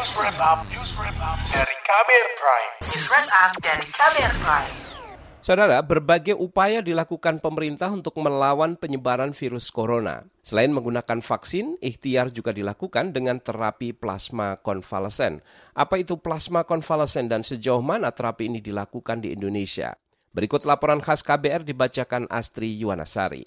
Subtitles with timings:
[0.00, 2.72] News Wrap Up, News Wrap Up dari Kamer Prime.
[2.88, 4.72] News Wrap Up dari Kamer Prime.
[5.44, 10.24] Saudara, berbagai upaya dilakukan pemerintah untuk melawan penyebaran virus corona.
[10.40, 15.44] Selain menggunakan vaksin, ikhtiar juga dilakukan dengan terapi plasma konvalesen.
[15.76, 19.92] Apa itu plasma konvalesen dan sejauh mana terapi ini dilakukan di Indonesia?
[20.32, 23.44] Berikut laporan khas KBR dibacakan Astri Yuwanasari.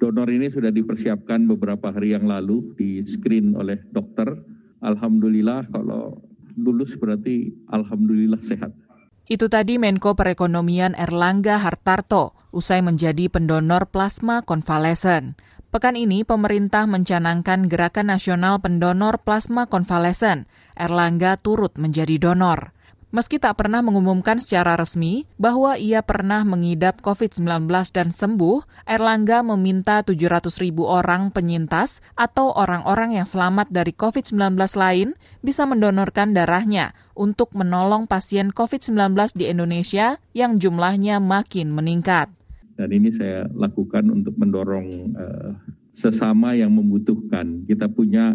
[0.00, 4.53] Donor ini sudah dipersiapkan beberapa hari yang lalu, di screen oleh dokter.
[4.84, 6.20] Alhamdulillah kalau
[6.60, 8.76] lulus berarti alhamdulillah sehat.
[9.24, 15.40] Itu tadi Menko Perekonomian Erlangga Hartarto usai menjadi pendonor plasma konvalesen.
[15.72, 20.46] Pekan ini pemerintah mencanangkan Gerakan Nasional Pendonor Plasma Konvalesen.
[20.78, 22.73] Erlangga turut menjadi donor.
[23.14, 30.02] Meski tak pernah mengumumkan secara resmi bahwa ia pernah mengidap COVID-19 dan sembuh, Erlangga meminta
[30.02, 35.14] 700 ribu orang penyintas atau orang-orang yang selamat dari COVID-19 lain
[35.46, 42.34] bisa mendonorkan darahnya untuk menolong pasien COVID-19 di Indonesia yang jumlahnya makin meningkat.
[42.74, 45.54] Dan ini saya lakukan untuk mendorong uh,
[45.94, 47.62] sesama yang membutuhkan.
[47.62, 48.34] Kita punya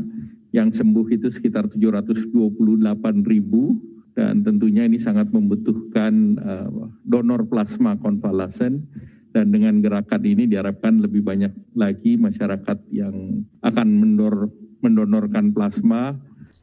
[0.56, 2.32] yang sembuh itu sekitar 728
[3.28, 3.90] ribu
[4.20, 8.84] dan tentunya ini sangat membutuhkan uh, donor plasma konvalesen
[9.32, 14.52] dan dengan gerakan ini diharapkan lebih banyak lagi masyarakat yang akan mendor,
[14.84, 16.20] mendonorkan plasma.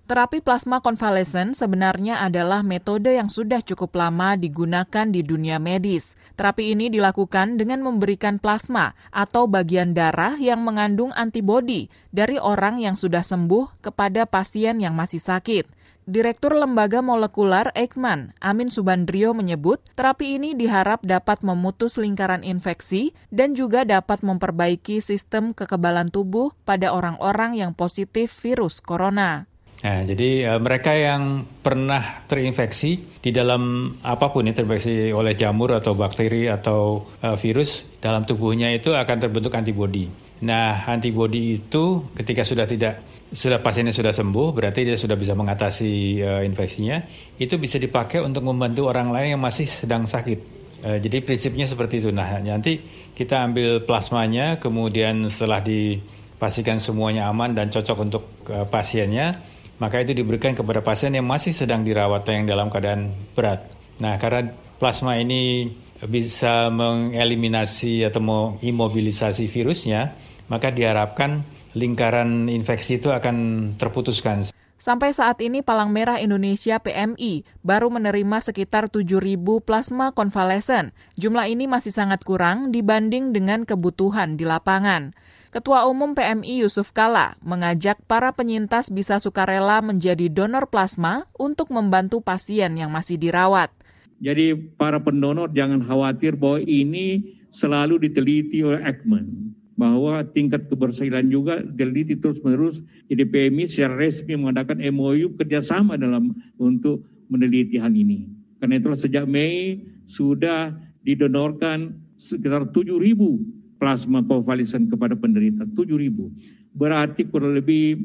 [0.07, 6.15] Terapi plasma konvalesen sebenarnya adalah metode yang sudah cukup lama digunakan di dunia medis.
[6.39, 12.95] Terapi ini dilakukan dengan memberikan plasma atau bagian darah yang mengandung antibodi dari orang yang
[12.95, 15.67] sudah sembuh kepada pasien yang masih sakit.
[16.07, 23.59] Direktur Lembaga Molekular Eijkman, Amin Subandrio menyebut, terapi ini diharap dapat memutus lingkaran infeksi dan
[23.59, 29.51] juga dapat memperbaiki sistem kekebalan tubuh pada orang-orang yang positif virus corona.
[29.77, 35.77] Nah, jadi uh, mereka yang pernah terinfeksi di dalam apa pun ya terinfeksi oleh jamur
[35.77, 40.09] atau bakteri atau uh, virus dalam tubuhnya itu akan terbentuk antibodi.
[40.49, 46.25] Nah, antibodi itu ketika sudah tidak sudah pasiennya sudah sembuh, berarti dia sudah bisa mengatasi
[46.25, 47.05] uh, infeksinya.
[47.37, 50.41] Itu bisa dipakai untuk membantu orang lain yang masih sedang sakit.
[50.89, 52.09] Uh, jadi prinsipnya seperti itu.
[52.17, 52.81] Nah, nanti
[53.13, 60.17] kita ambil plasmanya, kemudian setelah dipastikan semuanya aman dan cocok untuk uh, pasiennya, maka itu
[60.17, 63.69] diberikan kepada pasien yang masih sedang dirawat atau yang dalam keadaan berat.
[64.01, 65.73] Nah, karena plasma ini
[66.05, 70.13] bisa mengeliminasi atau mengimobilisasi virusnya,
[70.49, 71.45] maka diharapkan
[71.77, 73.37] lingkaran infeksi itu akan
[73.77, 74.49] terputuskan.
[74.87, 80.95] Sampai saat ini Palang Merah Indonesia PMI baru menerima sekitar 7.000 plasma konvalesen.
[81.19, 85.11] Jumlah ini masih sangat kurang dibanding dengan kebutuhan di lapangan.
[85.51, 92.23] Ketua Umum PMI Yusuf Kala mengajak para penyintas bisa sukarela menjadi donor plasma untuk membantu
[92.23, 93.75] pasien yang masih dirawat.
[94.23, 99.46] Jadi para pendonor jangan khawatir bahwa ini selalu diteliti oleh Ekman
[99.77, 102.81] bahwa tingkat keberhasilan juga teliti terus-menerus.
[103.13, 108.25] Jadi PMI secara resmi mengadakan MOU kerjasama dalam untuk meneliti hal ini.
[108.57, 110.73] Karena itulah sejak Mei sudah
[111.05, 113.45] didonorkan sekitar 7 ribu
[113.77, 115.69] plasma konvalesen kepada penderita.
[115.69, 116.33] 7 ribu.
[116.73, 118.01] Berarti kurang lebih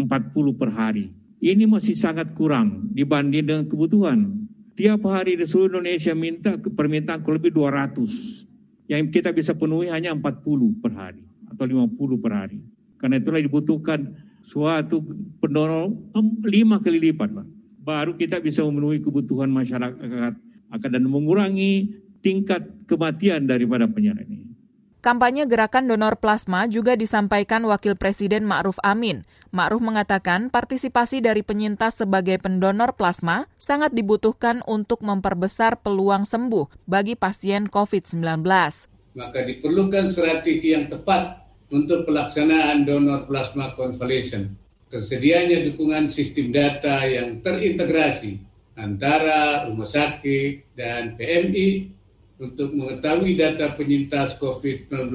[0.00, 1.12] 40 per hari.
[1.40, 4.48] Ini masih sangat kurang dibanding dengan kebutuhan.
[4.76, 8.49] Tiap hari di seluruh Indonesia minta permintaan kurang lebih 200
[8.90, 12.58] yang kita bisa penuhi hanya 40 per hari atau 50 per hari.
[12.98, 14.98] Karena itulah dibutuhkan suatu
[15.38, 15.94] pendonor
[16.42, 17.46] lima kali lipat, Pak.
[17.86, 20.34] Baru kita bisa memenuhi kebutuhan masyarakat
[20.74, 24.49] akan dan mengurangi tingkat kematian daripada penyakit ini.
[25.00, 29.24] Kampanye gerakan donor plasma juga disampaikan Wakil Presiden Ma'ruf Amin.
[29.48, 37.16] Ma'ruf mengatakan partisipasi dari penyintas sebagai pendonor plasma sangat dibutuhkan untuk memperbesar peluang sembuh bagi
[37.16, 38.44] pasien COVID-19.
[39.16, 44.52] Maka diperlukan strategi yang tepat untuk pelaksanaan donor plasma convalescent.
[44.92, 48.36] Tersedianya dukungan sistem data yang terintegrasi
[48.76, 51.99] antara rumah sakit dan PMI
[52.40, 55.12] untuk mengetahui data penyintas COVID-19,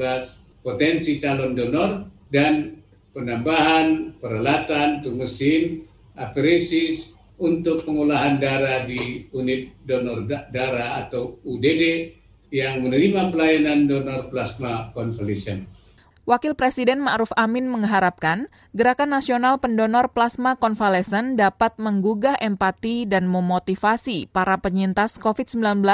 [0.62, 2.78] potensi calon donor, dan
[3.12, 5.84] penambahan peralatan mesin
[6.14, 12.16] apresis untuk pengolahan darah di unit donor darah atau UDD
[12.54, 15.75] yang menerima pelayanan donor plasma convalescent.
[16.26, 24.34] Wakil Presiden Ma'ruf Amin mengharapkan Gerakan Nasional Pendonor Plasma Konvalesen dapat menggugah empati dan memotivasi
[24.34, 25.86] para penyintas COVID-19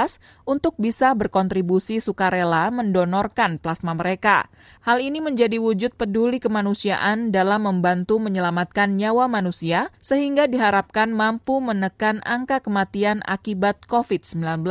[0.47, 4.47] untuk bisa berkontribusi sukarela mendonorkan plasma mereka.
[4.87, 12.23] Hal ini menjadi wujud peduli kemanusiaan dalam membantu menyelamatkan nyawa manusia sehingga diharapkan mampu menekan
[12.23, 14.63] angka kematian akibat COVID-19.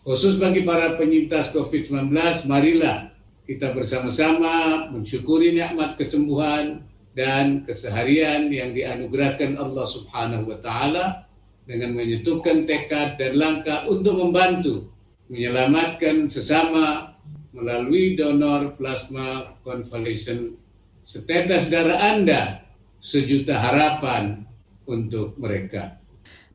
[0.00, 2.08] Khusus bagi para penyintas COVID-19,
[2.48, 3.13] marilah
[3.44, 6.80] kita bersama-sama mensyukuri nikmat kesembuhan
[7.12, 11.28] dan keseharian yang dianugerahkan Allah Subhanahu wa taala
[11.68, 14.88] dengan menyatukan tekad dan langkah untuk membantu
[15.28, 17.16] menyelamatkan sesama
[17.54, 20.58] melalui donor plasma convalescent
[21.04, 22.64] setetes darah Anda
[22.98, 24.48] sejuta harapan
[24.88, 26.00] untuk mereka.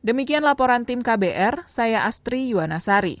[0.02, 3.20] Demikian laporan tim KBR, saya Astri Yuwanasari.